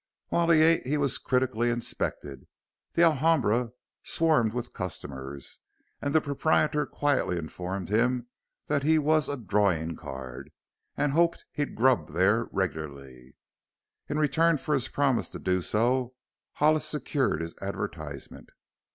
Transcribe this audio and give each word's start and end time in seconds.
While 0.29 0.49
he 0.49 0.63
ate 0.63 0.87
he 0.87 0.97
was 0.97 1.19
critically 1.19 1.69
inspected; 1.69 2.47
the 2.93 3.03
Alhambra 3.03 3.73
swarmed 4.01 4.51
with 4.51 4.73
customers, 4.73 5.59
and 6.01 6.15
the 6.15 6.19
proprietor 6.19 6.87
quietly 6.87 7.37
informed 7.37 7.89
him 7.89 8.25
that 8.65 8.81
he 8.81 8.97
was 8.97 9.29
a 9.29 9.37
"drawin' 9.37 9.95
card" 9.95 10.51
and 10.97 11.11
hoped 11.11 11.45
he'd 11.51 11.75
"grub" 11.75 12.13
there 12.13 12.47
regularly. 12.51 13.35
In 14.09 14.17
return 14.17 14.57
for 14.57 14.73
his 14.73 14.87
promise 14.87 15.29
to 15.29 15.37
do 15.37 15.61
so 15.61 16.15
Hollis 16.53 16.85
secured 16.85 17.43
his 17.43 17.53
advertisement. 17.61 18.49